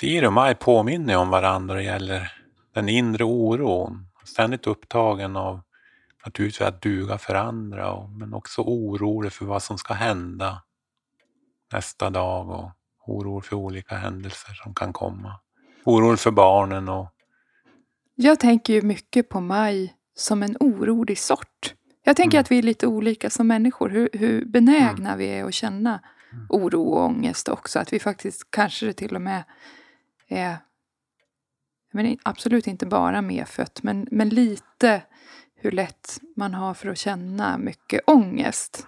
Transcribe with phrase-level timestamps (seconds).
[0.00, 2.32] Siri och Maj påminner om varandra och gäller
[2.74, 4.06] den inre oron.
[4.24, 5.60] Ständigt upptagen av
[6.24, 10.62] naturligtvis att duga för andra men också orolig för vad som ska hända
[11.72, 12.70] nästa dag och
[13.06, 15.40] orolig för olika händelser som kan komma.
[15.84, 17.08] Orolig för barnen och
[18.14, 21.74] Jag tänker ju mycket på Maj som en orolig sort.
[22.04, 22.40] Jag tänker Mm.
[22.42, 23.88] att vi är lite olika som människor.
[23.88, 26.00] Hur, hur benägna vi är att känna
[26.32, 26.46] Mm.
[26.48, 27.78] oro och ångest också.
[27.78, 29.44] Att vi faktiskt kanske till och med
[30.34, 30.56] är
[31.92, 35.02] men absolut inte bara medfött, men, men lite
[35.56, 38.86] hur lätt man har för att känna mycket ångest.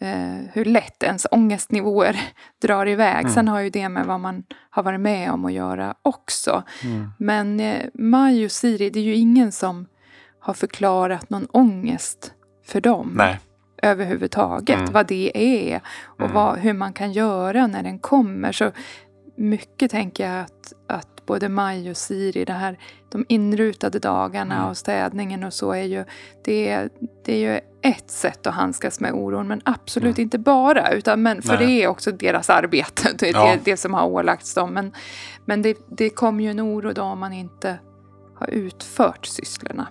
[0.00, 2.20] Eh, hur lätt ens ångestnivåer
[2.62, 3.20] drar iväg.
[3.20, 3.32] Mm.
[3.32, 6.62] Sen har ju det med vad man har varit med om att göra också.
[6.84, 9.86] mm, Men eh, Maj och Siri, det är ju ingen som
[10.40, 12.32] har förklarat någon ångest
[12.66, 13.40] för dem nej.
[13.82, 14.78] överhuvudtaget.
[14.78, 14.92] Mm.
[14.92, 16.32] Vad det är och Mm.
[16.32, 18.52] vad, hur man kan göra när den kommer.
[18.52, 18.70] Så
[19.36, 24.68] mycket tänker jag att, att både Maj och Siri, det här, de inrutade dagarna Mm.
[24.68, 26.04] och städningen och så är ju,
[26.44, 26.88] det är,
[27.24, 29.48] det är ju ett sätt att handskas med oron.
[29.48, 30.22] Men absolut Mm.
[30.22, 31.66] inte bara, utan men, för Nej.
[31.66, 33.08] det är också deras arbete.
[33.18, 33.52] Det är Ja.
[33.64, 34.74] det, det som har ålagts dem.
[34.74, 34.92] Men,
[35.44, 37.78] men det, det kommer ju en oro då om man inte
[38.34, 39.86] har utfört sysslorna.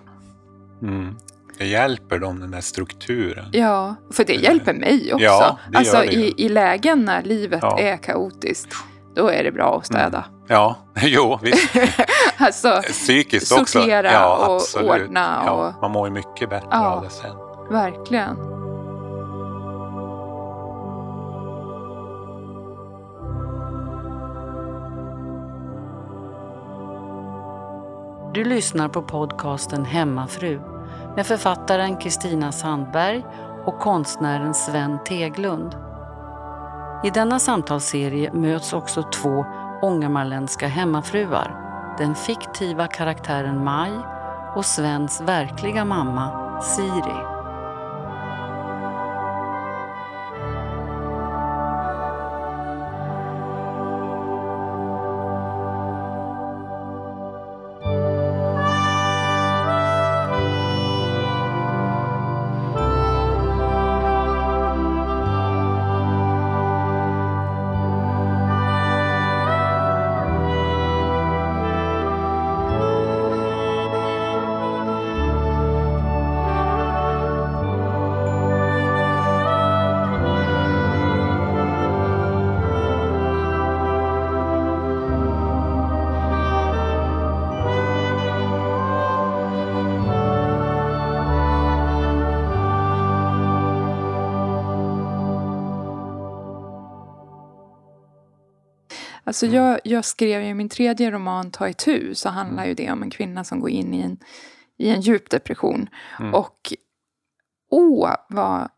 [0.82, 1.16] Mm.
[1.58, 3.44] Det hjälper dem, den där strukturen.
[3.52, 5.24] Ja, för det hjälper mig också.
[5.24, 7.78] Ja, alltså i, i lägen när livet Ja.
[7.80, 8.74] är kaotiskt,
[9.16, 10.24] då är det bra att städa.
[10.48, 11.76] Ja, jo, visst.
[12.38, 13.78] alltså, Psykiskt också.
[13.80, 14.90] Sortera ja, och absolut.
[14.90, 16.86] ordna Ja, och- man mår ju mycket bättre Ja.
[16.86, 17.36] av det sen.
[17.70, 18.36] verkligen.
[28.34, 30.60] Du lyssnar på podcasten Hemmafru
[31.16, 33.24] med författaren Kristina Sandberg
[33.64, 35.76] och konstnären Sven Teglund.
[37.06, 39.46] I denna samtalsserie möts också två
[39.82, 41.54] ångermanländska hemmafruar.
[41.98, 43.92] Den fiktiva karaktären Maj
[44.56, 47.35] och Svens verkliga mamma Siri.
[99.36, 103.02] Alltså jag, jag skrev ju min tredje roman Ta itu så handlar ju det om
[103.02, 104.18] en kvinna som går in i en,
[104.78, 105.88] i en djup depression.
[106.20, 106.34] Mm.
[106.34, 106.72] Och
[107.70, 108.68] åh vad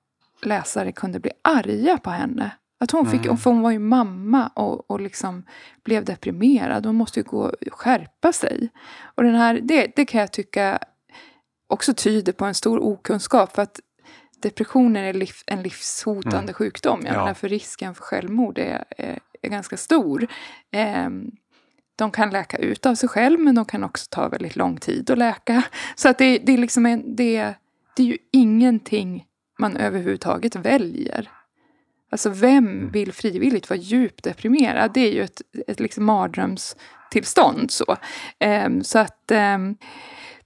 [0.43, 2.51] läsare kunde bli arga på henne.
[2.81, 3.37] Att hon fick, Mm.
[3.37, 5.45] för hon var ju mamma och, och liksom
[5.85, 6.87] blev deprimerad.
[6.87, 8.69] Hon måste ju gå och skärpa sig.
[9.15, 10.79] Och den här, det, det kan jag tycka
[11.67, 13.55] också tyder på en stor okunskap.
[13.55, 13.81] För att
[14.43, 16.55] depressioner är liv, en livshotande Mm.
[16.55, 17.01] sjukdom.
[17.05, 17.19] Jag Ja.
[17.21, 20.27] menar, för risken för självmord är, är, är ganska stor.
[20.71, 21.31] Ehm,
[21.97, 25.11] de kan läka ut av sig själv men de kan också ta väldigt lång tid
[25.11, 25.63] att läka.
[25.95, 27.55] Så att det, det, är liksom en, det,
[27.97, 29.25] det är ju ingenting
[29.59, 31.31] man överhuvudtaget väljer.
[32.11, 34.91] Alltså vem vill frivilligt vara djupt deprimerad?
[34.95, 37.71] Det är ju ett, ett liksom mardrömstillstånd.
[37.71, 37.97] Så,
[38.39, 39.77] Ehm, så att ehm,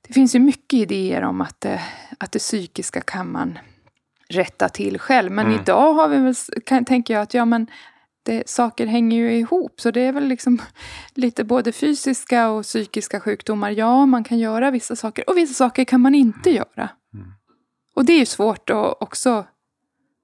[0.07, 1.81] det finns ju mycket idéer om att det,
[2.19, 3.59] att det psykiska kan man
[4.33, 5.33] rätta till själv.
[5.33, 5.61] Men Mm.
[5.61, 6.35] idag har vi väl,
[6.67, 7.67] kan, tänker jag att ja, men
[8.25, 9.81] det, saker hänger ju ihop.
[9.81, 10.59] Så det är väl liksom
[11.15, 13.71] lite både fysiska och psykiska sjukdomar.
[13.71, 16.89] Ja, man kan göra vissa saker och vissa saker kan man inte göra.
[17.15, 17.33] Mm.
[17.97, 19.45] Och det är ju svårt att också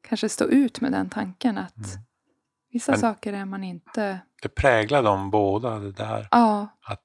[0.08, 1.88] kanske stå ut med den tanken att Mm.
[2.72, 4.18] vissa Men- saker är man inte...
[4.42, 6.28] Det präglar dem båda det där.
[6.30, 7.00] Ja, Att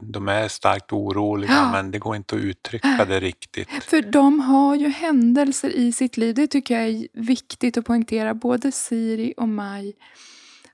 [0.00, 1.72] de är starkt oroliga Ja.
[1.72, 3.68] men det går inte att uttrycka det riktigt.
[3.84, 6.34] för de har ju händelser i sitt liv.
[6.34, 8.34] Det tycker jag är viktigt att poängtera.
[8.34, 9.94] Både Siri och Maj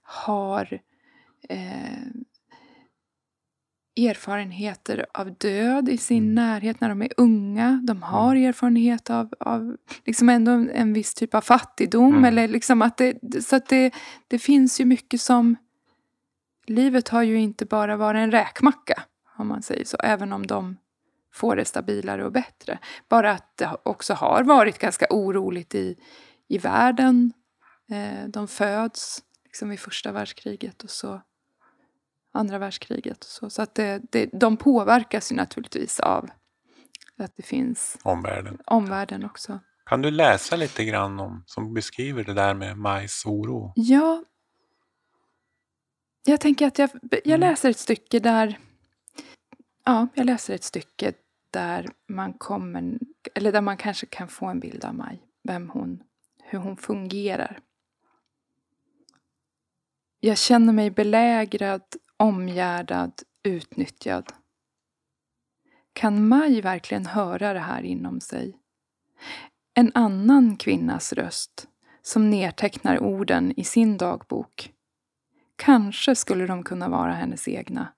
[0.03, 0.81] har
[1.49, 2.07] eh,
[3.97, 6.35] erfarenheter av död i sin Mm.
[6.35, 7.81] närhet när de är unga.
[7.87, 12.13] De har erfarenhet av, av liksom ändå en, en viss typ av fattigdom.
[12.13, 12.25] Mm.
[12.25, 13.95] Eller liksom att det, så att det,
[14.29, 15.57] det finns ju mycket som...
[16.67, 19.03] Livet har ju inte bara varit en räkmacka,
[19.39, 19.97] om man säger så.
[19.97, 20.77] Även om de
[21.33, 22.79] får det stabilare och bättre.
[23.09, 25.97] Bara att det också har varit ganska oroligt i,
[26.49, 27.33] i världen.
[27.91, 31.21] Eh, de föds liksom vid första världskriget och så,
[32.33, 33.19] andra världskriget.
[33.19, 36.29] Och så så att det, det, de påverkas ju naturligtvis av
[37.19, 38.59] att det finns Omvärlden.
[38.67, 39.61] omvärlden också.
[39.87, 43.73] Kan du läsa lite grann om, som beskriver det där med Majs oro?
[43.77, 44.25] Ja,
[46.25, 47.41] jag tänker att jag, jag Mm.
[47.41, 48.59] läser ett stycke där...
[49.85, 51.13] Ja, jag läser ett stycke
[51.51, 52.99] där man kommer...
[53.35, 55.23] Eller där man kanske kan få en bild av Maj.
[55.43, 56.03] Vem hon...
[56.43, 57.61] Hur hon fungerar.
[60.21, 61.83] Jag känner mig belägrad,
[62.17, 63.13] omgärdad,
[63.43, 64.33] utnyttjad.
[65.93, 68.59] Kan Maj verkligen höra det här inom sig?
[69.75, 71.69] En annan kvinnas röst
[72.03, 74.73] som nedtecknar orden i sin dagbok.
[75.57, 77.89] Kanske skulle de kunna vara hennes egna.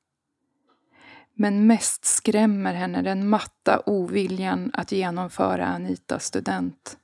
[1.34, 6.96] Men mest skrämmer henne den matta oviljan att genomföra Anitas student.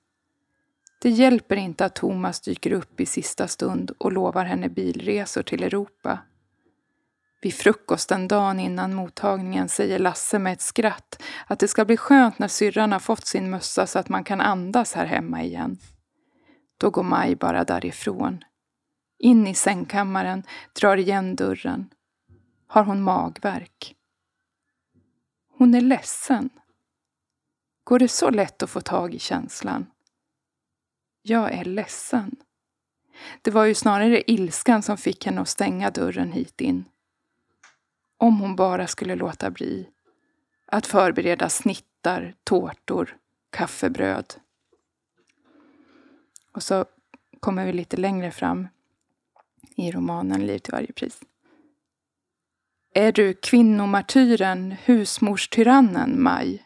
[1.02, 5.62] Det hjälper inte att Thomas dyker upp i sista stund och lovar henne bilresor till
[5.62, 6.18] Europa.
[7.42, 12.38] Vid frukosten dagen innan mottagningen säger Lasse med ett skratt att det ska bli skönt
[12.38, 15.78] när syrran har fått sin mössa så att man kan andas här hemma igen.
[16.78, 18.44] Då går Maj bara därifrån.
[19.24, 20.42] In i sängkammaren,
[20.72, 21.90] drar igen dörren.
[22.66, 23.96] Har hon magverk?
[25.58, 26.50] Hon är ledsen.
[27.84, 29.86] Går det så lätt att få tag i känslan?
[31.22, 32.36] Jag är ledsen.
[33.42, 36.84] Det var ju snarare ilskan som fick henne att stänga dörren hit in.
[38.16, 39.88] Om hon bara skulle låta bli
[40.66, 43.16] att förbereda snittar, tårtor,
[43.50, 44.34] kaffebröd.
[46.52, 46.84] Och så
[47.40, 48.68] kommer vi lite längre fram
[49.88, 51.20] i romanen Liv till varje pris.
[52.94, 56.62] Är du kvinnomartyren, husmorstyrannen, Maj?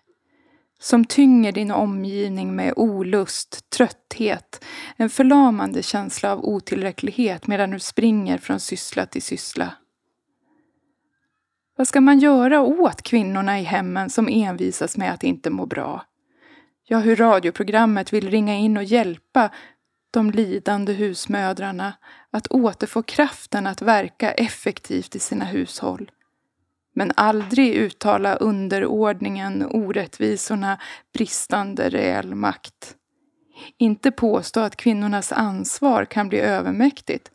[0.79, 4.65] Som tynger din omgivning med olust, trötthet,
[4.97, 9.73] en förlamande känsla av otillräcklighet medan du springer från syssla till syssla.
[11.77, 16.05] Vad ska man göra åt kvinnorna i hemmen som envisas med att inte må bra?
[16.85, 19.51] Ja, hur radioprogrammet vill ringa in och hjälpa
[20.17, 21.93] de lidande husmödrarna
[22.31, 26.11] att återfå kraften att verka effektivt i sina hushåll.
[26.95, 30.81] Men aldrig uttala underordningen, orättvisorna,
[31.15, 32.95] bristande reell makt.
[33.79, 37.31] Inte påstå att kvinnornas ansvar kan bli övermäktigt,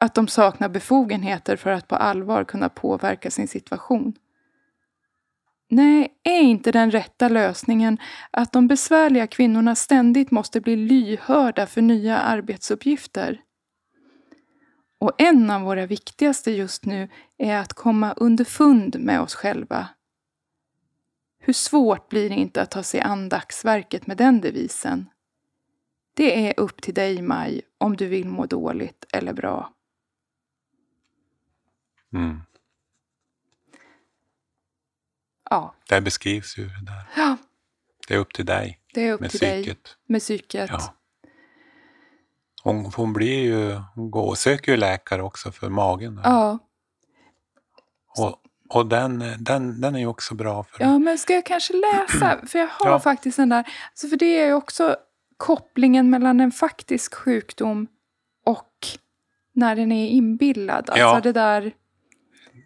[0.00, 4.14] att de saknar befogenheter för att på allvar kunna påverka sin situation.
[5.68, 7.98] Nej, är inte den rätta lösningen
[8.30, 13.40] att de besvärliga kvinnorna ständigt måste bli lyhörda för nya arbetsuppgifter?
[14.98, 17.08] Och en av våra viktigaste just nu
[17.38, 19.88] är att komma underfund med oss själva.
[21.38, 25.06] Hur svårt blir det inte att ta sig an dagsverket med den devisen?
[26.14, 29.72] Det är upp till dig, Maj, om du vill må dåligt eller bra.
[32.12, 32.40] Mm.
[35.50, 37.02] Ja, Där beskrivs ju det där.
[37.16, 37.36] ja
[38.08, 39.96] Det är upp till dig det är upp med till dig psyket.
[40.06, 40.70] med psyket.
[40.72, 40.94] Ja.
[42.62, 46.20] Hon, hon blir ju, hon går och söker ju läkare också för magen.
[46.24, 46.58] ja.
[48.18, 51.72] Och, och den, den, den är ju också bra för Ja, men ska jag kanske
[51.72, 52.40] läsa?
[52.46, 52.98] För jag har Ja.
[53.00, 53.64] faktiskt den där.
[53.90, 54.96] Alltså för det är ju också
[55.36, 57.86] kopplingen mellan en faktisk sjukdom
[58.44, 58.86] och
[59.52, 60.90] när den är inbillad.
[60.90, 61.20] Alltså Ja.
[61.20, 61.72] det där...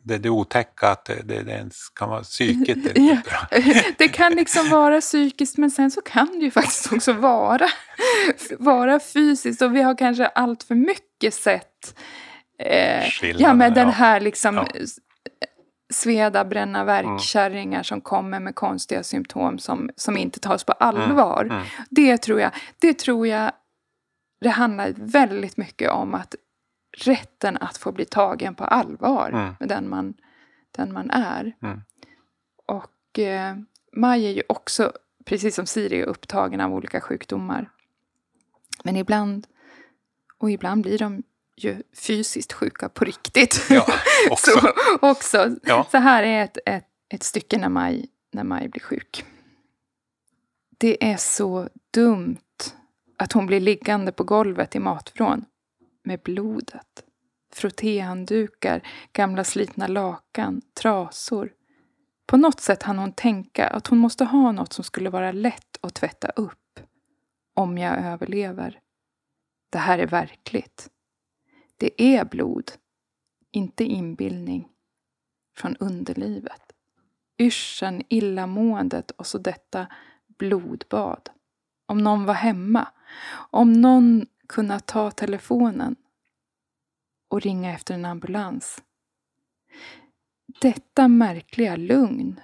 [0.05, 2.87] det, det otäcka att det, det, det ens kan vara psyket.
[2.87, 2.93] är
[3.31, 3.61] Ja.
[3.99, 7.67] Det kan liksom vara psykiskt men sen så kan det ju faktiskt också vara,
[8.59, 9.63] vara fysiskt.
[9.63, 11.99] Och vi har kanske allt för mycket sett
[12.59, 14.67] eh, ja, med den här liksom Ja.
[15.93, 16.87] sveda, bränna, Mm.
[16.87, 21.45] värkkärringar som kommer med konstiga symptom som, som inte tas på allvar.
[21.45, 21.63] Mm.
[21.91, 23.53] Det tror jag, det tror jag,
[24.41, 26.35] det handlar väldigt mycket om att
[27.07, 29.55] rätten att få bli tagen på allvar Mm.
[29.61, 30.15] med den man,
[30.71, 31.57] den man är.
[31.63, 31.81] Mm.
[32.67, 33.57] Och eh,
[33.93, 34.93] Maj är ju också,
[35.25, 37.71] precis som Siri, upptagen av olika sjukdomar.
[38.85, 39.47] Men ibland,
[40.39, 41.23] och ibland blir de
[41.57, 43.67] ju fysiskt sjuka på riktigt.
[43.71, 43.87] Ja,
[44.31, 44.51] också.
[44.51, 44.69] så,
[45.01, 45.57] också.
[45.63, 45.87] Ja.
[45.91, 49.25] så här är ett, ett, ett stycke när Maj, när Maj blir sjuk.
[50.79, 52.37] Det är så dumt
[53.17, 55.45] att hon blir liggande på golvet i matvrån
[56.03, 57.05] med blodet.
[57.53, 61.53] Frottéhanddukar, gamla slitna lakan, trasor.
[62.27, 65.79] På något sätt hann hon tänka att hon måste ha något som skulle vara lätt
[65.81, 66.81] att tvätta upp.
[67.55, 68.81] Om jag överlever.
[69.71, 70.89] Det här är verkligt.
[71.77, 72.73] Det är blod,
[73.51, 74.69] inte inbildning.
[75.57, 76.63] Från underlivet.
[77.39, 79.87] Yrseln, illamåendet och så detta
[80.39, 81.31] blodbad.
[81.87, 82.89] Om någon var hemma.
[83.51, 85.97] Om någon kunna ta telefonen
[87.29, 88.83] och ringa efter en ambulans.
[90.61, 92.41] Detta märkliga lugn.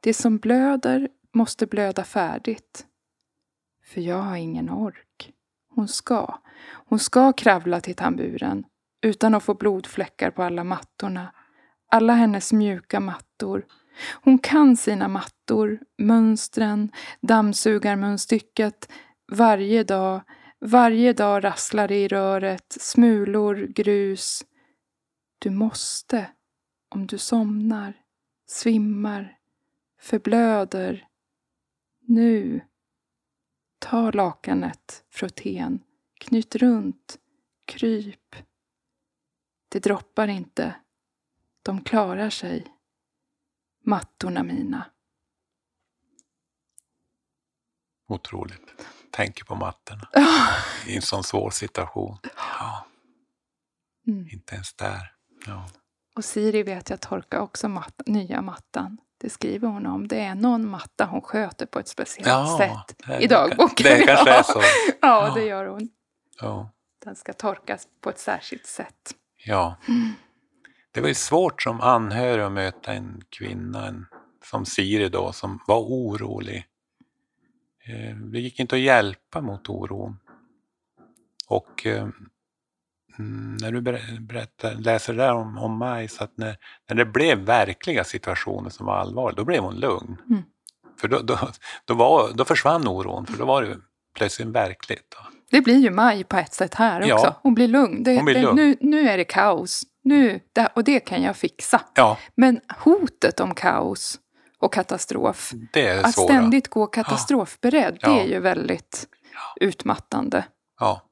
[0.00, 2.86] Det som blöder måste blöda färdigt.
[3.84, 5.32] För jag har ingen ork.
[5.68, 6.38] Hon ska.
[6.88, 8.64] Hon ska kravla till tamburen
[9.02, 11.32] utan att få blodfläckar på alla mattorna.
[11.90, 13.66] Alla hennes mjuka mattor.
[14.12, 18.92] Hon kan sina mattor, mönstren, dammsugarmunstycket.
[19.32, 20.20] Varje dag,
[20.60, 24.46] varje dag rasslar det i röret, smulor, grus.
[25.38, 26.30] Du måste,
[26.88, 28.02] om du somnar,
[28.46, 29.38] svimmar,
[30.00, 31.08] förblöder.
[32.00, 32.60] Nu.
[33.78, 35.84] Ta lakanet, frottén,
[36.14, 37.18] knyt runt,
[37.64, 38.36] kryp.
[39.68, 40.74] Det droppar inte.
[41.62, 42.66] De klarar sig.
[43.80, 44.90] Mattorna mina.
[48.06, 48.95] Otroligt.
[49.16, 50.08] Tänker på mattorna
[50.86, 52.18] i en sån svår situation.
[52.58, 52.86] Ja,
[54.08, 54.28] Mm.
[54.32, 55.12] inte ens där.
[55.46, 55.68] Ja.
[56.16, 58.98] Och Siri vet jag torkar också mat nya mattan.
[59.20, 60.08] Det skriver hon om.
[60.08, 63.84] Det är någon matta hon sköter på ett speciellt Ja, sätt det- i dagboken.
[63.98, 64.42] det kanske är Ja.
[64.42, 64.60] så.
[65.02, 65.88] Ja, det gör hon.
[67.04, 69.14] Den ska torkas på ett särskilt sätt.
[69.44, 69.76] ja.
[70.92, 74.06] Det var ju svårt som anhörig att möta en kvinna en,
[74.44, 76.66] som Siri då, som var orolig.
[77.88, 80.16] Eh, Det gick inte att hjälpa mot oron.
[81.48, 82.08] Och eh,
[83.18, 86.56] mm, när du ber- berättar, läser det där om, om Maj, så att när,
[86.88, 90.16] när det blev verkliga situationer som var allvarliga, då blev hon lugn.
[90.30, 90.42] Mm.
[91.00, 91.38] För då, då,
[91.84, 93.76] då, var, då försvann oron, för då var det
[94.16, 95.14] plötsligt verkligt.
[95.50, 97.08] Det blir ju Maj på ett sätt här också.
[97.26, 97.40] Ja.
[97.42, 98.02] Hon blir lugn.
[98.02, 98.56] Det, Hon blir det, lugn.
[98.56, 99.82] Nu, nu är det kaos.
[100.04, 101.80] Nu, det, och det kan jag fixa.
[101.94, 104.18] Ja, Men hotet om kaos
[104.66, 105.52] och katastrof,
[106.04, 106.26] att svåra.
[106.26, 108.08] ständigt gå katastrofberedd, Ja.
[108.08, 109.06] det är ju väldigt
[109.60, 110.44] utmattande.
[110.80, 111.02] Ja.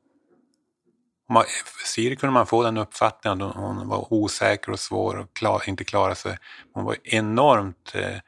[1.28, 1.44] Man,
[1.84, 5.62] Siri kunde man få den uppfattningen att hon, hon var osäker och svår och klar,
[5.66, 6.38] inte klarade sig.
[6.72, 8.18] Hon var enormt eh,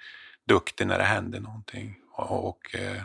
[0.49, 3.03] duktig när det hände någonting och, och eh,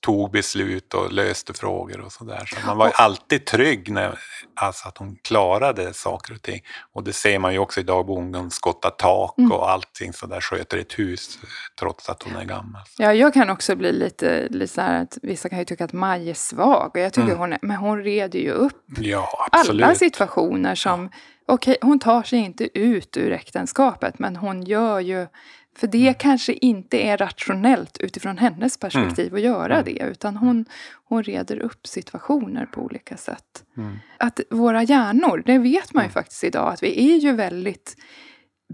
[0.00, 2.44] tog beslut och löste frågor och sådär.
[2.46, 4.18] Så man var alltid trygg när,
[4.54, 6.60] alltså att hon klarade saker och ting.
[6.92, 9.52] Och det ser man ju också i dagboken, hon skottar tak Mm.
[9.52, 11.38] och allting sådär, sköter ett hus
[11.78, 12.82] trots att hon är gammal.
[12.98, 15.92] Ja, jag kan också bli lite, lite så här att vissa kan ju tycka att
[15.92, 16.90] Maj är svag.
[16.94, 17.38] Och jag tycker Mm.
[17.38, 21.10] hon är, men hon reder ju upp Ja, alla situationer som,
[21.46, 25.26] okej, hon tar sig inte ut ur äktenskapet, men hon gör ju,
[25.78, 26.14] för det Mm.
[26.14, 29.84] kanske inte är rationellt utifrån hennes perspektiv att göra Mm.
[29.84, 30.64] det, utan hon,
[31.04, 33.64] hon reder upp situationer på olika sätt.
[33.76, 33.96] Mm.
[34.18, 36.12] Att våra hjärnor, det vet man ju Mm.
[36.12, 37.96] faktiskt idag, att vi är ju väldigt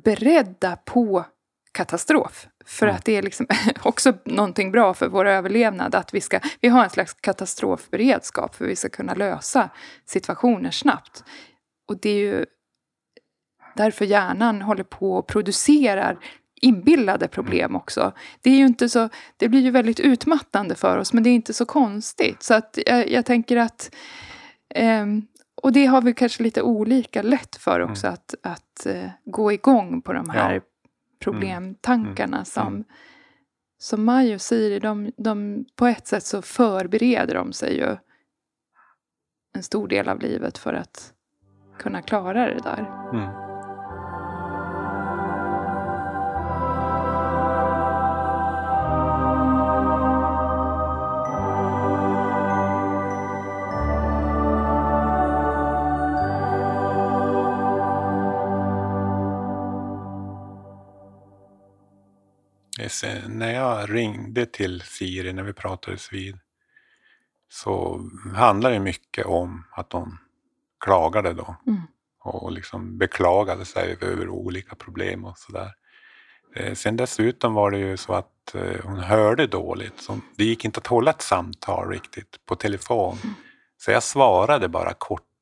[0.05, 1.25] beredda på
[1.73, 2.47] katastrof.
[2.67, 2.97] För Mm.
[2.97, 3.47] att det är liksom
[3.83, 5.95] också någonting bra för vår överlevnad.
[5.95, 9.71] Att vi, ska, vi har en slags katastrofberedskap för att vi ska kunna lösa
[10.07, 11.25] situationer snabbt.
[11.89, 12.47] Och det är ju
[13.77, 16.19] därför hjärnan håller på och producerar
[16.65, 18.13] inbillade problem också.
[18.41, 21.35] Det är ju inte så, det blir ju väldigt utmattande för oss men det är
[21.35, 22.43] inte så konstigt.
[22.43, 23.95] Så att jag, jag tänker att
[24.75, 25.27] ehm,
[25.63, 30.03] och det har vi kanske lite olika lätt för också att, att eh, gå igång
[30.03, 30.61] på de här Ja.
[31.21, 32.85] problemtankarna som, Mm.
[33.79, 34.05] som
[34.35, 37.97] och Siri, de, de, på ett sätt så förbereder de sig ju
[39.57, 41.13] en stor del av livet för att
[41.79, 43.11] kunna klara det där.
[43.13, 43.44] Mm.
[62.95, 66.39] Ser- När jag ringde till Siri när vi pratades vid
[67.49, 68.01] så
[68.35, 70.19] handlade det mycket om att hon
[70.81, 71.81] klagade då Mm.
[72.21, 75.73] och liksom beklagade sig över, olika problem och sådär.
[76.57, 80.01] Eh, sen dessutom var det ju så att eh, hon hörde dåligt.
[80.01, 83.17] Så det gick inte att hålla ett samtal riktigt på telefon.
[83.79, 84.93] Så jag svarade bara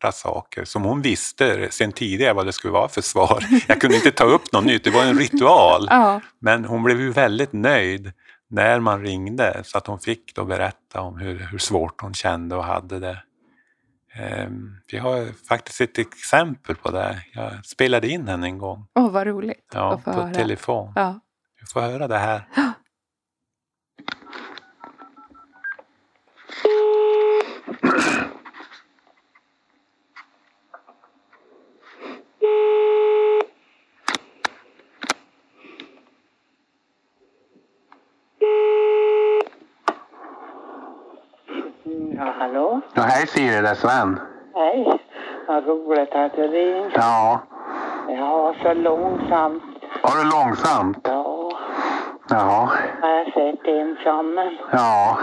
[0.02, 3.44] korta saker som hon visste sen tidigare vad det skulle vara för svar.
[3.68, 5.86] Jag kunde inte ta upp något nytt, det var en ritual.
[5.90, 8.12] Ja, Men hon blev ju väldigt nöjd
[8.50, 12.56] när man ringde så att hon fick då berätta om hur, hur svårt hon kände
[12.56, 13.22] och hade det.
[14.14, 17.18] Ehm, Vi har faktiskt ett exempel på det.
[17.32, 20.34] Jag spelade in henne en gång åh vad roligt ja, att få på höra.
[20.34, 20.92] telefon.
[20.96, 21.20] Ja.
[21.60, 22.44] Vi får höra det här.
[42.16, 42.80] Ja, hallå?
[43.32, 44.20] Siri, det är Sven.
[44.54, 45.00] Hej.
[45.48, 46.90] Vad roligt att du ringde.
[46.94, 47.40] Ja,
[48.08, 49.62] Ja, så långsamt.
[50.02, 50.98] Var det långsamt?
[51.04, 51.50] Ja,
[52.28, 52.68] Ja.
[53.02, 54.58] har jag sett ensammen.
[54.72, 55.18] Ja.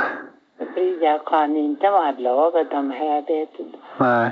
[1.02, 3.66] Jag kan inte vara laga de här, vet du.
[3.98, 4.32] Nej.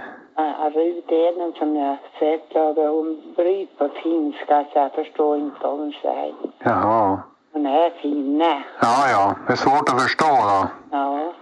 [1.10, 2.54] Den som jag sett.
[2.76, 6.36] Hon bryter på finska så jag förstår inte vad hon säger.
[6.60, 7.20] Jaha.
[7.54, 8.64] Hon är finne.
[8.82, 9.36] Ja, ja.
[9.48, 10.68] Det är svårt att förstå då.
[10.92, 11.34] Ja,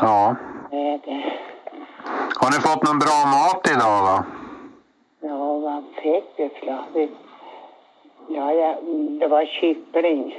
[0.00, 0.34] Ja.
[0.70, 1.24] det är det.
[2.44, 4.16] Har ni fått någon bra mat idag då?
[5.28, 7.08] Ja, vad fick vi för?
[8.28, 8.78] Ja, ja,
[9.20, 10.34] det var kyckling.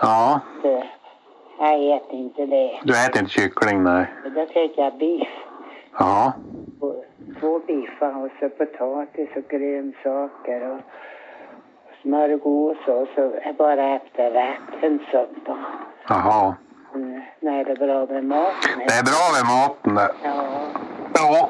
[0.00, 0.40] Ja.
[0.62, 0.84] Det,
[1.58, 2.80] jag äter inte det.
[2.84, 4.06] Du äter inte kyckling, nej.
[4.34, 5.28] Då fick jag biff.
[5.98, 6.32] Ja.
[7.40, 10.80] Två biffar och så potatis och grönsaker och
[12.02, 15.58] smörgås och så bara efterrätten så då.
[16.08, 16.54] Jaha.
[16.94, 18.78] Mm, Nej, det är bra med maten.
[18.88, 20.14] Det är bra med maten det.
[20.24, 20.40] Ja,
[21.20, 21.48] Ja.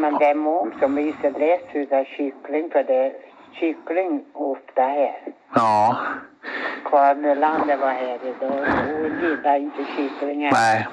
[0.00, 3.12] Men det är många som blir så utav kyckling för det är
[3.60, 5.18] kyckling ofta här.
[5.54, 5.96] Ja.
[6.90, 10.50] Karin Lander var här idag och hon gillar inte kyckling.
[10.52, 10.86] Nej.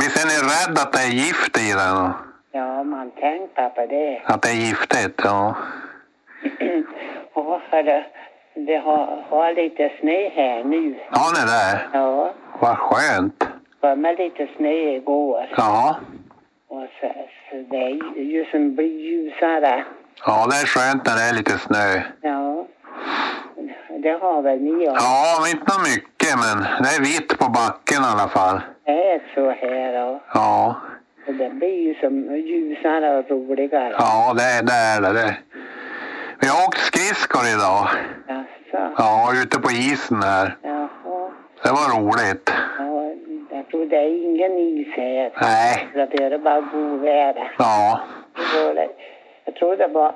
[0.00, 2.10] Visst är ni rädda att det är gift i den?
[2.52, 4.22] Ja, man tänker på det.
[4.24, 5.20] Att det är giftigt?
[5.24, 5.54] Ja.
[7.34, 8.04] Ja, för det,
[8.54, 10.98] det har, har lite snö här nu.
[11.12, 11.88] Ja, ni där.
[11.92, 13.44] Ja, Vad skönt.
[13.80, 15.48] kom med lite snö igår.
[15.56, 15.96] Ja.
[16.70, 17.12] Och så,
[17.50, 19.84] så det är ju som blir ljusare.
[20.26, 22.02] Ja, det är skönt när det är lite snö.
[22.20, 22.66] Ja,
[24.02, 25.04] det har väl ni också.
[25.04, 28.60] Ja, inte mycket, men det är vitt på backen i alla fall.
[28.84, 30.76] Det är så här och, Ja.
[31.26, 33.94] och det blir ju som ljusare och roligare.
[33.98, 34.72] Ja, det är det.
[34.72, 35.12] Är det.
[35.12, 35.36] det.
[36.40, 37.88] Vi har åkt skridskor idag.
[38.28, 38.92] Jaså?
[38.96, 40.56] Ja, ute på isen här.
[40.62, 41.30] Jaha.
[41.62, 42.52] Det var roligt.
[42.78, 42.99] Ja,
[43.70, 45.30] tror det är ingen is här.
[45.40, 46.02] Nej.
[46.02, 47.52] Att det är bara godväder.
[47.58, 48.00] Ja.
[48.36, 48.88] Det det-
[49.44, 50.14] Jag tror det var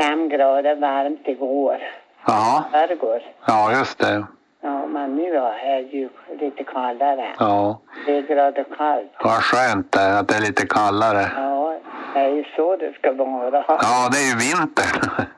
[0.00, 1.78] fem grader varmt igår.
[2.26, 2.64] Ja.
[2.72, 3.22] Förrgår.
[3.46, 4.26] Ja, just det.
[4.60, 6.08] Ja, men nu är det ju
[6.40, 7.28] lite kallare.
[7.38, 7.80] Ja.
[8.06, 9.12] Tre grader kallt.
[9.24, 11.26] Vad skönt det är att det är lite kallare.
[11.36, 11.78] Ja,
[12.14, 13.64] det är ju så det ska vara.
[13.68, 14.90] Ja, det är ju vinter.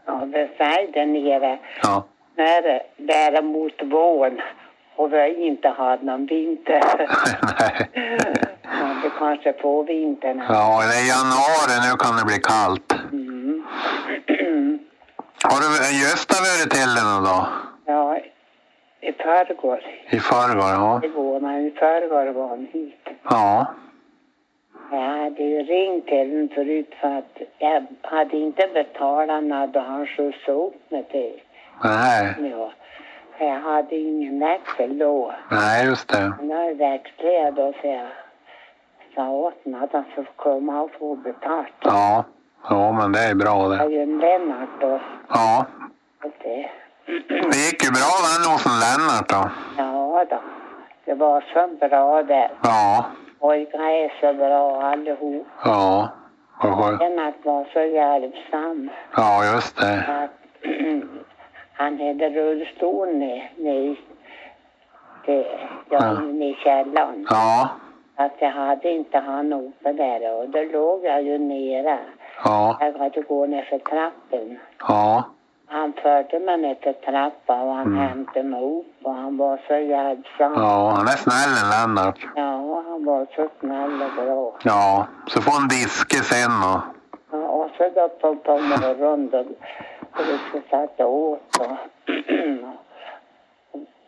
[0.07, 1.59] Ja, det säger där nere.
[1.83, 2.05] Ja.
[2.37, 4.41] När det däremot våren
[5.01, 6.83] och vi har inte haft någon vinter.
[8.83, 10.43] Ja, det kanske på vintern.
[10.49, 11.75] Ja, det är januari.
[11.87, 12.93] Nu kan det bli kallt.
[13.13, 13.65] Mm.
[15.49, 15.69] Har du
[16.01, 17.47] Gösta varit till någon dag?
[17.87, 18.19] Ja,
[19.01, 19.81] i förrgår.
[20.11, 20.71] I förrgår?
[20.71, 21.01] Ja.
[21.05, 23.09] Igår, men i förrgår var hon hit.
[23.23, 23.67] Ja.
[24.91, 30.07] Jag hade ju ringt till honom förut för att jag hade inte betalat när han
[30.07, 31.41] skjutsade upp mig till
[31.85, 32.35] Nej.
[32.51, 32.73] ja.
[33.41, 35.35] För jag hade ingen växel då.
[35.51, 36.33] Nej, just det.
[36.43, 38.09] När växlade jag då så jag
[39.15, 41.73] sa åt honom att han skulle komma och få betalt.
[41.83, 42.25] Ja.
[42.69, 43.77] Ja, men det är bra det.
[43.77, 45.01] har ju en Lennart då.
[45.29, 45.67] Ja.
[46.43, 46.71] Det.
[47.29, 49.51] Det gick ju bra den hos en Lennart då.
[49.79, 50.41] Ja då.
[51.05, 52.51] Det var så bra där.
[52.63, 53.07] Ja.
[53.41, 55.47] Pojkarna är så bra allihop.
[55.65, 56.09] Ja.
[57.01, 58.91] Lennart var så hjälpsam.
[59.17, 60.05] Ja, just det.
[60.09, 60.31] att
[61.81, 63.97] han hade rullstol ner, ner,
[65.25, 65.45] till,
[65.91, 66.23] ja, Ja.
[66.23, 67.27] inne i källaren.
[67.31, 67.69] Ja.
[68.17, 71.99] Att jag hade inte han uppe där och då låg jag ju nere.
[72.45, 72.77] Ja.
[72.81, 74.59] Jag hade gå ner för trappen.
[74.89, 75.25] Ja.
[75.67, 77.99] Han förde mig ner till trappan och han Mm.
[78.09, 80.53] hämtade mig upp och han var så hjälpsam.
[80.57, 82.19] Ja, han är snäll en Lennart.
[82.37, 84.53] Ja, han var så snäll och bra.
[84.65, 85.07] Ja.
[85.27, 86.81] Så får han diske sen och...
[87.33, 91.77] Ja, och så då på, på morgonen då, och vi skulle sätta åt och,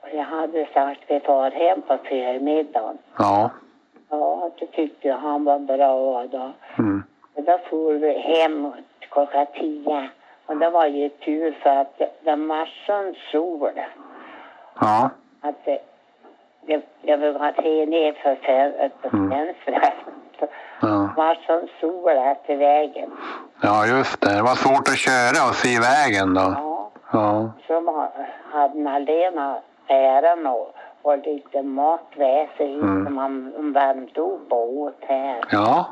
[0.03, 2.99] och jag hade sagt vi far hem på förmiddagen.
[3.19, 3.51] Ja.
[4.11, 6.53] Ja, det tyckte jag han var bra då.
[6.79, 7.03] Mm.
[7.35, 10.09] Och då for vi hem klockan tio.
[10.47, 12.67] Och det var ju tur för att det, var
[13.33, 13.71] sol
[14.81, 15.11] Ja.
[15.41, 15.79] att det,
[16.67, 19.55] det, jag ha till ner för fönstret Mm.
[20.81, 21.02] Ja.
[21.17, 23.11] Var sån sol efter vägen.
[23.61, 24.35] Ja, just det.
[24.37, 26.41] Det var svårt att köra och se vägen då.
[26.41, 26.91] Ja.
[27.13, 27.51] Ja.
[27.67, 28.09] Så
[28.53, 33.05] hade Malena päron och, och lite matväse hit Mm.
[33.05, 35.41] som man värmt upp och åt här.
[35.51, 35.87] Ja.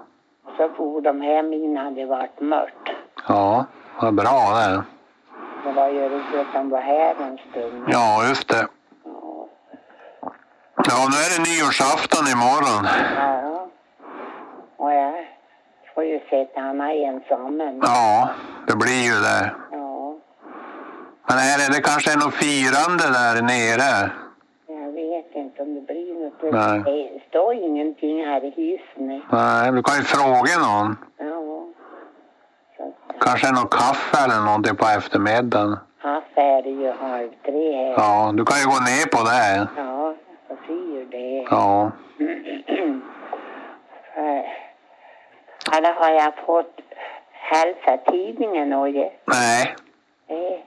[0.56, 2.88] Så for de hem innan det vart mörkt.
[3.28, 3.64] Ja.
[4.00, 4.82] Vad bra det.
[5.64, 7.84] Det var ju roligt att de var här en stund.
[7.88, 8.66] Ja, just det.
[9.04, 9.46] Ja.
[10.88, 12.84] Ja, nu är det nyårsafton imorgon.
[13.16, 13.49] ja.
[16.00, 17.56] Får ju sätta Anna ensam.
[17.56, 18.28] Men, Ja,
[18.66, 19.50] det blir ju det.
[19.72, 20.16] ja.
[21.28, 24.10] Men är det, det kanske är något firande där nere?
[24.66, 26.52] Jag vet inte om det blir något.
[26.52, 26.82] Nej.
[26.84, 29.22] Det står ingenting här i hissen.
[29.32, 30.96] Nej, du kan ju fråga någon.
[31.18, 31.64] Ja.
[32.76, 35.76] Så, Kanske något kaffe eller någonting på eftermiddagen.
[36.02, 37.92] Kaffe är det ju halv tre här.
[37.96, 39.68] Ja, du kan ju gå ner på det.
[39.76, 40.14] Ja,
[40.48, 41.46] jag ser det.
[41.50, 41.90] Ja.
[45.76, 46.80] Eller har jag fått
[47.32, 49.10] hälsa tidningen och ge?
[49.24, 49.74] Nej,
[50.28, 50.64] Nej,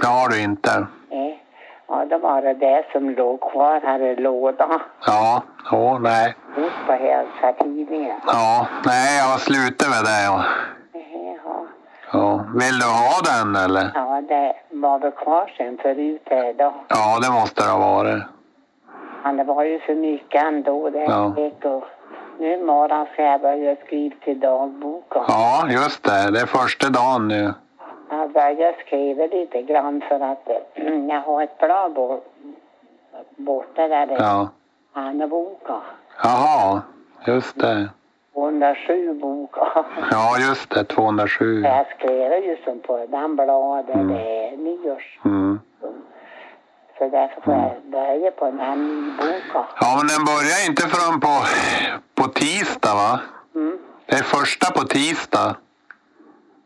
[0.00, 0.86] det har du inte.
[1.10, 1.40] nej.
[1.88, 4.80] Ja, det var det där som låg kvar här i lådan.
[5.06, 6.34] Ja, jo, nej.
[6.56, 8.20] Ut på hälsa tidningen.
[8.26, 10.24] Ja, nej, jag har slutat med det.
[10.24, 10.44] Ja.
[12.12, 12.44] Ja.
[12.54, 13.90] Vill du ha den eller?
[13.94, 16.22] Ja, det var väl kvar sen förut
[16.58, 16.74] då.
[16.88, 18.22] Ja, det måste det ha varit.
[19.22, 21.34] Men det var ju så mycket ändå det Ja.
[21.36, 21.84] gick och
[22.38, 25.22] nu imorgon ska jag börja skriva till dagboken.
[25.28, 26.30] Ja, just det.
[26.30, 27.52] Det är första dagen nu.
[28.10, 30.48] Jag börjar skriva lite grann för att
[31.08, 32.20] jag har ett blad bo-
[33.36, 34.48] borta där det är Ja.
[34.92, 35.74] Anneboka.
[36.22, 36.82] Jaha,
[37.26, 37.88] just det.
[38.34, 39.86] 207 bokar.
[40.10, 40.84] Ja, just det.
[40.84, 41.60] 207.
[41.62, 44.08] Jag skrev ju som på den bladet, Mm.
[44.08, 45.18] det är nyårs.
[45.24, 45.60] Mm.
[47.04, 49.62] Så därför får jag börja på den här nyboken.
[49.80, 51.32] Ja, men den börjar inte förrän på,
[52.14, 53.20] på tisdag, va?
[53.54, 53.78] Mm.
[54.06, 55.56] Det är första på tisdag.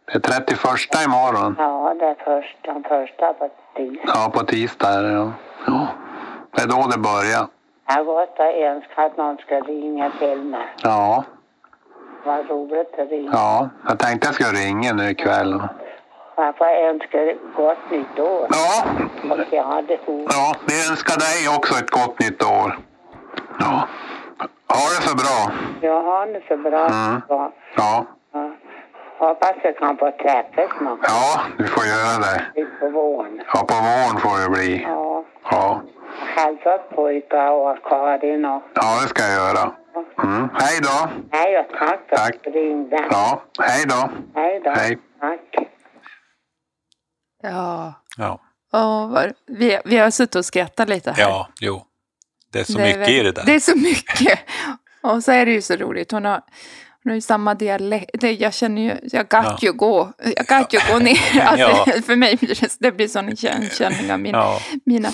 [0.06, 0.58] Det är 31
[1.06, 1.54] imorgon.
[1.58, 4.12] Ja, det är först, den första på tisdag.
[4.14, 5.32] Ja, på tisdag är det, ja.
[5.66, 5.86] ja.
[6.50, 7.46] Det är då det börjar.
[7.86, 10.66] Jag har gått och önskat att någon ska ringa till mig.
[10.82, 11.24] Ja,
[12.24, 13.30] Vad roligt att ringa.
[13.32, 13.68] ja.
[13.88, 15.62] Jag tänkte jag skulle ringa nu ikväll.
[16.40, 17.18] Jag får önska
[17.56, 18.46] gott nytt år.
[18.50, 18.84] Ja,
[19.30, 20.26] Och jag hade fot.
[20.32, 20.54] ja.
[20.68, 22.78] Vi önskar dig också ett gott nytt år.
[23.58, 23.88] Ja.
[24.74, 25.52] Ha det så bra.
[25.80, 26.86] Jag har det så bra.
[26.86, 27.22] Mm.
[27.28, 27.52] Ja.
[27.76, 28.50] Ja, Ja.
[29.18, 32.66] Hoppas jag kan få träffas någon ja du får göra det.
[32.80, 33.40] på våren.
[33.54, 34.82] Ja, på våren får det bli.
[34.82, 35.24] Ja.
[35.50, 35.80] Ja,
[36.36, 38.62] Hälsa åt pojkar och Karin och...
[38.74, 39.72] ja det ska jag göra.
[40.22, 40.48] Mm.
[40.54, 41.08] Hej då.
[41.38, 43.04] Hej och tack för att du ringde.
[43.10, 44.10] Ja, hej då.
[44.40, 44.70] Hej då.
[44.70, 44.98] Hej.
[45.20, 45.67] Tack.
[47.42, 47.94] Ja.
[48.16, 51.20] Ja, vad, vi, vi har suttit och skrattat lite här.
[51.22, 51.84] ja jo.
[52.52, 53.44] Det är så är mycket väl- i det där.
[53.46, 54.38] Det är så mycket.
[55.02, 56.12] Och så är det ju så roligt.
[56.12, 56.42] Hon har,
[57.02, 58.10] hon har ju samma dialekt.
[58.20, 59.58] Det, jag känner ju, jag got Ja.
[59.62, 60.12] ju gå.
[60.36, 61.40] Jag got ju gå ner.
[61.42, 62.02] Alltså, Ja.
[62.02, 65.08] För mig blir det, det blir sån igenkänning av min, Ja, mina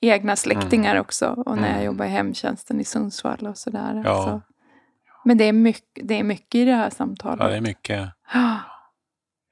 [0.00, 1.00] egna släktingar Mm.
[1.00, 1.26] också.
[1.46, 1.84] Och när jag Mm.
[1.84, 4.02] jobbar i hemtjänsten i Sundsvall och sådär.
[4.04, 4.10] Ja.
[4.10, 4.40] Alltså.
[5.24, 7.40] Men det är, mycket, det är mycket i det här samtalet.
[7.40, 8.08] ja, det är mycket.
[8.34, 8.56] Ja.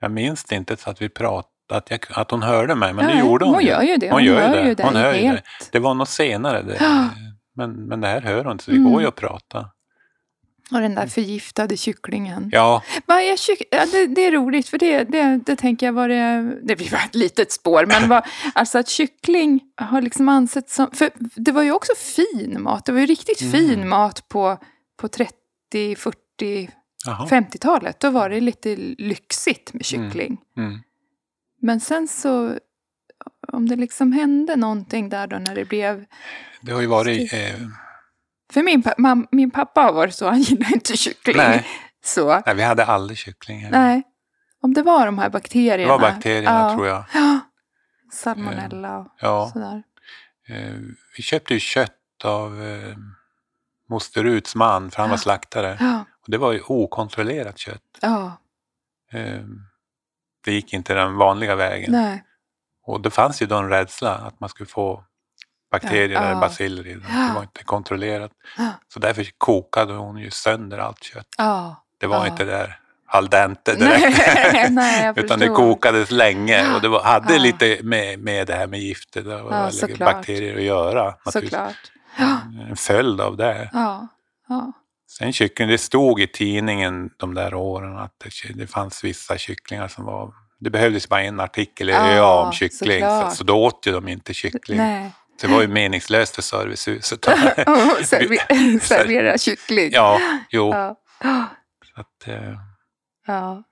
[0.00, 3.06] Jag minns det inte så att vi pratade, att, jag, att hon hörde mig, men
[3.06, 4.10] det Nej, gjorde hon, hon gör ju det.
[4.10, 4.82] Hon, gör ju det.
[4.84, 5.42] Hon hör ju det.
[5.72, 6.62] Det var nog senare.
[6.62, 6.76] Det.
[6.80, 7.08] Ja.
[7.56, 8.92] Men, men det här hör hon inte, så vi Mm.
[8.92, 9.70] går ju att prata.
[10.72, 12.50] Och den där förgiftade kycklingen.
[12.52, 15.92] Ja, Vad är kyck- ja, det, det är roligt, för det, det, det tänker jag
[15.92, 16.56] var det...
[16.62, 18.24] Det blir bara ett litet spår, men vad,
[18.54, 20.90] alltså att kyckling har liksom ansetts som...
[20.92, 22.84] För det var ju också fin mat.
[22.84, 23.52] Det var ju riktigt Mm.
[23.52, 24.58] fin mat på,
[25.00, 25.32] på 30,
[25.96, 26.70] 40,
[27.06, 27.26] jaha.
[27.30, 28.00] 50-talet.
[28.00, 30.38] Då var det lite lyxigt med kyckling.
[30.56, 30.78] Mm.
[31.60, 32.58] Men sen så...
[33.48, 36.04] Om det liksom hände någonting där då när det blev...
[36.60, 37.32] Det har ju varit...
[37.32, 37.54] Eh,
[38.52, 41.36] För min, mam, min pappa har varit så, han gillar inte kyckling.
[41.36, 41.66] nej,
[42.04, 43.58] Så, nej, vi hade aldrig kyckling.
[43.60, 43.70] här.
[43.70, 44.02] nej.
[44.60, 45.92] Om det var de här Det bakterierna.
[45.92, 46.74] var bakterierna Ja.
[46.74, 47.04] tror jag.
[47.14, 47.40] Ja,
[48.12, 49.50] salmonella och Ja.
[49.52, 49.82] sådär.
[50.48, 50.74] Eh,
[51.16, 52.96] vi köpte ju kött av eh,
[53.88, 55.76] moster Ruts man, för han var slaktare.
[55.80, 57.82] Ja, Och det var ju okontrollerat kött.
[58.00, 58.40] ja,
[59.12, 59.40] Eh,
[60.46, 61.92] det gick inte den vanliga vägen.
[61.92, 62.22] nej.
[62.88, 65.04] Och det fanns ju då en rädsla att man skulle få
[65.72, 66.40] bakterier Ja, eller ja.
[66.40, 67.04] baciller i det.
[67.08, 67.18] Ja.
[67.28, 68.30] Det var inte kontrollerat.
[68.58, 71.26] Ja, Så därför kokade hon ju sönder allt kött.
[71.38, 71.82] ja.
[72.00, 72.78] Det var inte där
[73.08, 74.26] al dente direkt.
[74.52, 78.66] Nej, nej, Utan det kokades länge och det var, hade lite med, med det här
[78.66, 80.14] med gifter såklart.
[80.14, 81.14] bakterier att göra.
[81.32, 81.92] Såklart.
[82.70, 83.70] En följd av det.
[83.72, 84.08] ja.
[85.08, 89.88] Sen kyckling, det stod i tidningen de där åren att det, det fanns vissa kycklingar
[89.88, 93.64] som var det behövdes bara en artikel i Ja, ÖA om kyckling, så, så då
[93.64, 94.78] åt ju de inte kyckling.
[94.78, 95.10] Nej.
[95.40, 97.20] Det var ju meningslöst för servicehuset.
[98.02, 99.90] Server- servera kyckling.
[99.92, 100.70] ja, jo.
[100.70, 100.96] Ja.
[101.94, 102.52] Så att, eh,
[103.26, 103.62] Ja.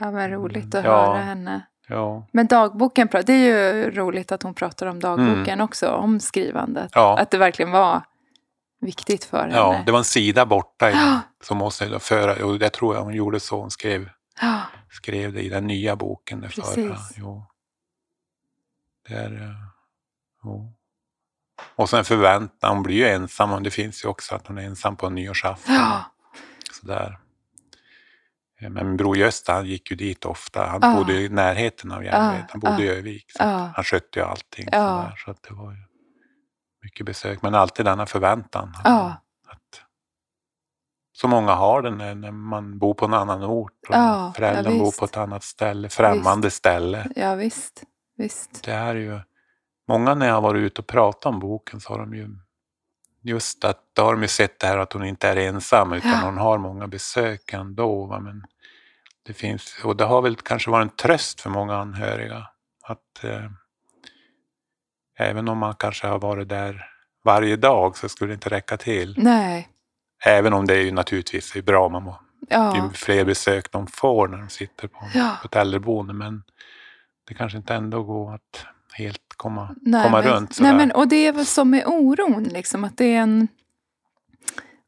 [0.00, 1.06] ja, men roligt att Ja.
[1.06, 1.66] höra henne.
[1.88, 2.26] ja.
[2.32, 6.82] Men dagboken, det är ju roligt att hon pratar om dagboken också, om skrivandet.
[6.96, 7.04] Mm.
[7.04, 7.18] Ja.
[7.18, 8.02] Att det verkligen var
[8.84, 9.54] viktigt för henne.
[9.54, 10.94] ja, det var en sida borta i,
[11.44, 14.10] som måste föra, och det tror jag hon gjorde så, hon skrev,
[14.90, 16.40] skrev det i den nya boken.
[16.40, 16.64] Det förra.
[16.64, 17.16] Precis.
[17.16, 17.46] Jo.
[19.08, 19.50] Det är, eh,
[20.44, 20.72] jo.
[21.76, 24.62] Och sen förväntan, hon blir ju ensam, och det finns ju också att hon är
[24.62, 25.74] ensam på nyårsafton.
[25.74, 26.04] ja,
[26.80, 27.18] Sådär.
[28.60, 30.66] Eh, Men min bror Gösta han gick ju dit ofta.
[30.66, 30.94] Han Ja.
[30.96, 32.46] bodde i närheten av Järnvägen.
[32.50, 33.26] Han bodde i ja, Övik.
[33.38, 34.64] Han skötte ju allting.
[34.64, 35.78] Sådär, så att det var ju
[36.84, 37.42] mycket besök.
[37.42, 38.72] Men alltid denna förväntan.
[38.84, 39.16] ja,
[39.48, 39.82] Att
[41.12, 44.70] så många har det när, när man bor på en annan ort och Ja, föräldrarna
[44.70, 44.98] ja, bor visst.
[44.98, 47.06] på ett annat ställe, främmande ställe.
[47.16, 47.82] Ja, visst.
[48.16, 48.64] Visst.
[48.64, 49.20] Det är ju,
[49.88, 52.28] många när jag har varit ute och pratat om boken så har de ju
[53.22, 56.10] just att då har de ju sett det här att hon inte är ensam utan
[56.10, 56.20] Ja.
[56.24, 58.06] hon har många besök ändå.
[58.06, 58.20] Va?
[58.20, 58.44] Men
[59.22, 62.46] det finns, och det har väl kanske varit en tröst för många anhöriga
[62.82, 63.50] att eh,
[65.18, 66.84] även om man kanske har varit där
[67.24, 69.14] varje dag så skulle det inte räcka till.
[69.18, 69.68] Nej.
[70.24, 72.76] Även om det är ju naturligtvis är bra, man må, Ja.
[72.76, 75.36] ju fler besök de får när de sitter på, Ja.
[75.42, 76.12] på ett äldreboende.
[76.12, 76.42] Men
[77.28, 80.68] det kanske inte ändå går att helt komma, Nej, komma men, runt sådär.
[80.68, 83.48] nej, men, och det är väl som med oron, liksom, att det är en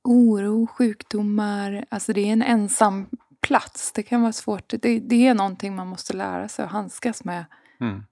[0.05, 3.07] oro, sjukdomar, alltså det är en ensam
[3.41, 3.93] plats.
[3.93, 4.69] Det kan vara svårt.
[4.69, 7.45] Det, det är någonting man måste lära sig att handskas med.
[7.81, 8.03] Mm.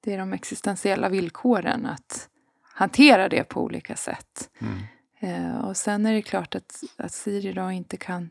[0.00, 2.28] Det är de existentiella villkoren, att
[2.62, 4.50] hantera det på olika sätt.
[4.58, 4.78] Mm.
[5.20, 8.30] Eh, och sen är det klart att, att Siri då inte kan...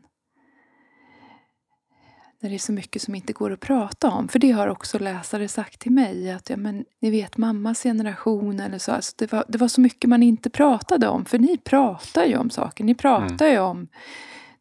[2.42, 4.28] När det är så mycket som inte går att prata om.
[4.28, 6.32] För det har också läsare sagt till mig.
[6.32, 8.92] Att ja, men, ni vet mammas generation eller så.
[8.92, 11.24] Alltså det, var, det var så mycket man inte pratade om.
[11.24, 12.84] För ni pratar ju om saker.
[12.84, 13.88] Ni pratar ju om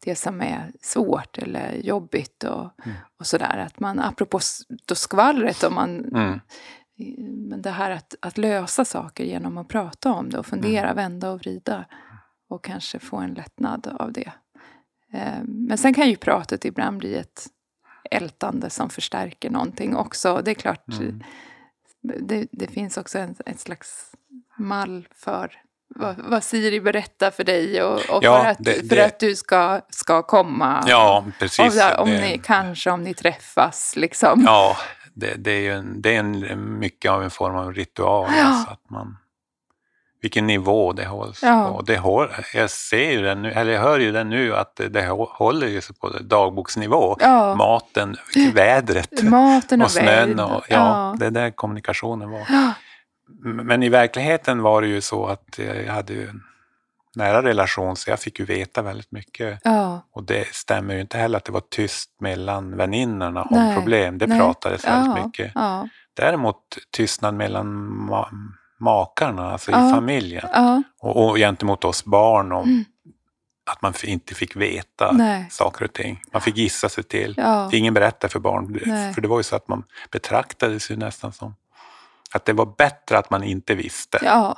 [0.03, 2.97] det som är svårt eller jobbigt och, Mm.
[3.19, 3.57] och sådär.
[3.57, 4.39] Att man, apropå
[4.85, 6.39] då skvallret, om man Mm.
[7.17, 11.31] Men det här att, att lösa saker genom att prata om det och fundera, vända
[11.31, 11.85] och vrida.
[12.49, 14.31] Och kanske få en lättnad av det.
[15.13, 17.47] Eh, Men sen kan ju pratet ibland bli ett
[18.11, 20.41] ältande som förstärker någonting också.
[20.45, 21.23] Det är klart, Mm.
[22.01, 24.11] det, det finns också en, ett slags
[24.57, 25.51] mall för
[25.95, 29.19] vad, vad Siri berättar för dig och, och Ja, för, att, det- för det- att
[29.19, 30.83] du ska, ska komma.
[30.87, 31.75] Ja, och precis.
[31.75, 34.43] där, om ni, kanske om ni träffas liksom.
[34.45, 34.77] Ja,
[35.19, 38.29] det, det är ju en, det är en, mycket av en form av ritual.
[38.37, 38.43] Ja.
[38.45, 39.17] Alltså att man,
[40.21, 41.73] vilken nivå det hålls Ja.
[41.77, 41.81] på.
[41.81, 44.89] Det håll, jag ser ju den nu, eller jag hör ju den nu att det,
[44.89, 47.17] det håller ju sig på dagboksnivå.
[47.19, 47.55] Ja.
[47.55, 48.15] Maten,
[48.53, 52.41] vädret Maten och, och snön och ja, det är där kommunikationen var.
[53.43, 56.41] Men i verkligheten var det ju så att jag hade ju en
[57.19, 59.59] nära relation så jag fick ju veta väldigt mycket.
[59.63, 60.01] Ja.
[60.11, 64.17] Och det stämmer ju inte heller att det var tyst mellan väninnorna om Nej, problem.
[64.17, 64.39] Det nej.
[64.39, 65.25] pratades väldigt ja.
[65.25, 65.51] mycket.
[65.55, 65.87] Ja.
[66.13, 67.67] Däremot tystnad mellan
[68.09, 68.29] ma
[68.79, 70.45] makarna, alltså i familjen.
[71.01, 72.85] Och, och gentemot oss barn om Mm.
[73.71, 75.47] att man inte fick veta Nej.
[75.51, 76.21] saker och ting.
[76.33, 77.41] Man fick gissa sig till.
[77.71, 78.79] Ingen berättade för barn.
[78.85, 79.13] Nej.
[79.13, 81.55] För det var ju så att man betraktades ju nästan som
[82.31, 84.19] att det var bättre att man inte visste.
[84.21, 84.57] ja.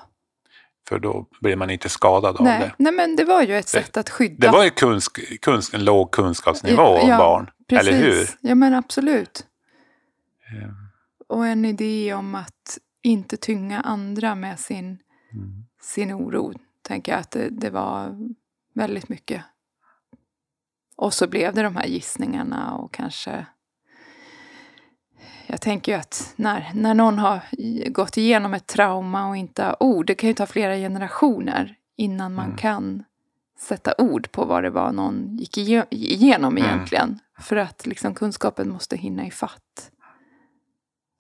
[0.90, 2.60] För då blev man inte skadad av Nej.
[2.60, 2.74] det.
[2.78, 4.48] Nej, men det var ju ett sätt att skydda.
[4.48, 7.50] Det var ju kunsk, kunsk, en låg kunskapsnivå Ja, om ja, barn.
[7.70, 7.88] Precis.
[7.90, 8.28] Eller hur?
[8.42, 9.46] Ja, men absolut.
[10.52, 10.70] Eh,
[11.28, 15.00] Och en idé om att inte tynga andra med sin,
[15.34, 15.64] Mm.
[15.82, 16.54] sin oro.
[16.82, 18.18] Tänker jag att det, det var
[18.74, 19.44] väldigt mycket.
[20.96, 23.46] Och så blev det de här gissningarna och kanske...
[25.52, 27.40] Jag tänker ju att när, när någon har
[27.90, 32.34] gått igenom ett trauma och inte har ord, det kan ju ta flera generationer innan
[32.34, 32.58] man Mm.
[32.58, 33.04] kan
[33.60, 36.70] sätta ord på vad det var någon gick ige- igenom Mm.
[36.70, 37.20] egentligen.
[37.40, 39.92] För att liksom kunskapen måste hinna i fatt.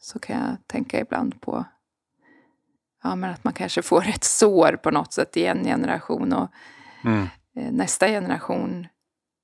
[0.01, 1.65] Så kan jag tänka ibland på
[3.03, 6.51] ja, men att man kanske får ett sår på något sätt i en generation och
[7.05, 7.27] Mm.
[7.55, 8.87] eh, nästa generation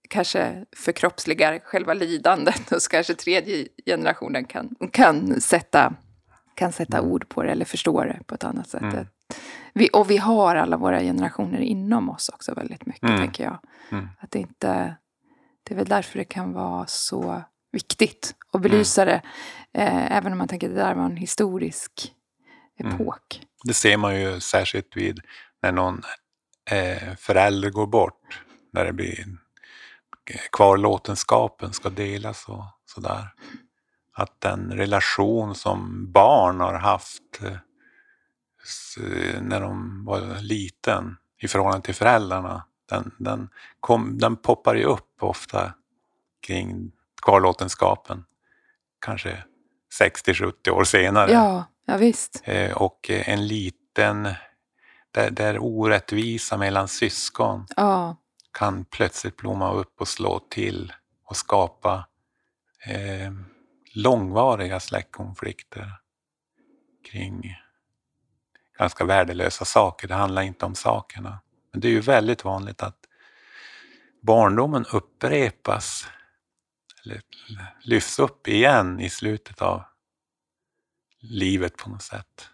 [0.09, 5.93] kanske förkroppsligar själva lidandet och så kanske tredje generationen kan, kan, sätta,
[6.55, 8.81] kan sätta ord på det eller förstå det på ett annat sätt.
[8.81, 9.05] Mm.
[9.73, 13.21] Vi, och vi har alla våra generationer inom oss också väldigt mycket, Mm.
[13.21, 13.59] tänker jag.
[13.91, 14.07] Mm.
[14.19, 14.95] Att det inte...
[15.63, 17.41] Det är väl därför det kan vara så
[17.71, 19.21] viktigt att belysa det.
[19.73, 22.13] Eh, även om man tänker att det där var en historisk
[22.79, 22.95] Mm.
[22.95, 23.41] epok.
[23.63, 25.19] Det ser man ju särskilt vid
[25.61, 26.01] när någon
[26.71, 28.41] eh, förälder går bort.
[28.73, 29.25] När det blir
[30.51, 33.33] kvarlåtenskapen ska delas och sådär.
[34.13, 41.95] Att den relation som barn har haft eh, när de var liten i förhållande till
[41.95, 42.63] föräldrarna.
[42.89, 45.73] Den, den, kom, den poppar ju upp ofta
[46.41, 48.25] kring kvarlåtenskapen.
[48.99, 49.43] Kanske
[50.01, 51.31] 60-70 år senare.
[51.31, 52.41] Ja, ja visst.
[52.43, 54.23] Eh, och en liten,
[55.11, 58.15] där, där orättvisa mellan syskon Ja,
[58.57, 60.93] kan plötsligt blomma upp och slå till
[61.23, 62.07] och skapa
[62.85, 63.31] eh,
[63.93, 65.91] långvariga släktkonflikter
[67.11, 67.55] kring
[68.77, 70.07] ganska värdelösa saker.
[70.07, 71.39] Det handlar inte om sakerna.
[71.71, 72.99] Men det är ju väldigt vanligt att
[74.21, 76.07] barndomen upprepas
[77.05, 77.21] eller
[77.81, 79.83] lyfts upp igen i slutet av
[81.19, 82.49] livet på något sätt.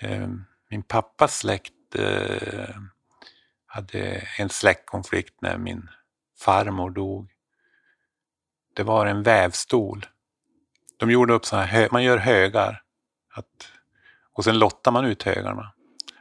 [0.00, 0.28] Eh,
[0.70, 2.76] Min pappas släkt eh,
[3.68, 5.88] hade en släktkonflikt när min
[6.38, 7.30] farmor dog.
[8.74, 10.06] Det var en vävstol.
[10.96, 12.82] De gjorde upp sådana här, man gör högar.
[13.34, 13.72] Att,
[14.32, 15.72] och sen lottar man ut högarna.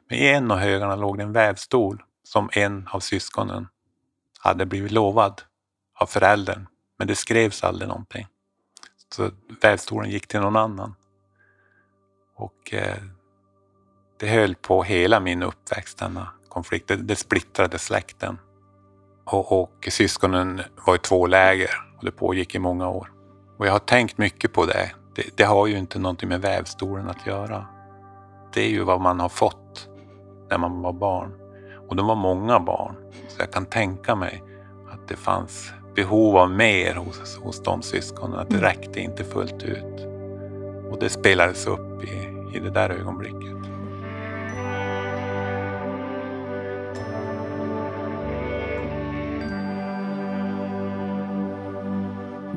[0.09, 3.67] Men i en av högarna låg det en vävstol som en av syskonen
[4.39, 5.41] hade blivit lovad
[5.95, 6.67] av föräldern.
[6.97, 8.27] Men det skrevs aldrig någonting.
[9.15, 9.31] Så
[9.61, 10.95] vävstolen gick till någon annan.
[12.35, 13.03] Och eh,
[14.17, 16.87] det höll på hela min uppväxt, denna konflikt.
[16.87, 18.37] Det, det splittrade släkten.
[19.25, 23.11] Och, och syskonen var i två läger och det pågick i många år.
[23.57, 24.91] Och jag har tänkt mycket på det.
[25.15, 25.37] det.
[25.37, 27.65] Det har ju inte någonting med vävstolen att göra.
[28.53, 29.89] Det är ju vad man har fått
[30.49, 31.31] när man var barn.
[31.89, 32.95] Och de var många barn.
[33.27, 34.43] Så jag kan tänka mig
[34.93, 38.39] att det fanns behov av mer hos, hos de syskonen.
[38.39, 38.69] Att det Mm.
[38.69, 40.07] räckte inte fullt ut.
[40.91, 42.15] Och det spelades upp i,
[42.57, 43.56] i det där ögonblicket.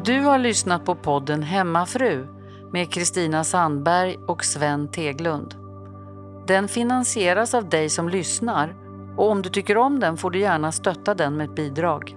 [0.05, 2.27] Du har lyssnat på podden Hemmafru
[2.73, 5.55] med Kristina Sandberg och Sven Teglund.
[6.47, 8.77] Den finansieras av dig som lyssnar
[9.17, 12.17] och om du tycker om den får du gärna stötta den med ett bidrag.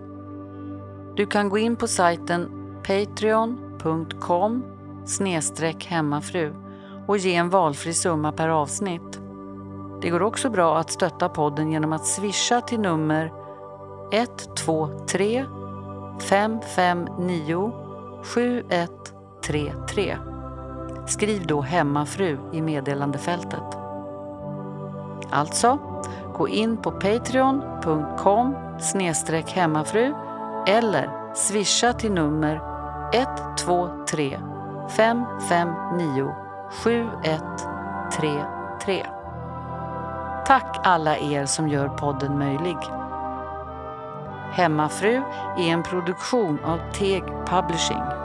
[1.16, 2.50] Du kan gå in på sajten
[2.88, 4.64] patreon.com
[5.88, 6.54] hemmafru
[7.08, 9.22] och ge en valfri summa per avsnitt.
[10.02, 13.32] Det går också bra att stötta podden genom att swisha till nummer
[14.12, 15.46] 123
[16.20, 17.72] 559
[18.24, 20.18] 7133.
[21.08, 23.78] Skriv då hemmafru i meddelandefältet.
[25.30, 25.80] Alltså,
[26.34, 28.56] gå in på patreon.com
[29.54, 30.14] hemmafru
[30.68, 32.62] eller swisha till nummer
[33.14, 34.40] 123
[34.90, 36.36] 559
[36.84, 39.06] 7133.
[40.46, 42.78] Tack alla er som gör podden möjlig.
[44.56, 45.22] Hemmafru
[45.58, 48.23] är en produktion av Teg Publishing.